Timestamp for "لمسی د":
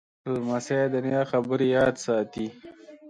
0.33-0.95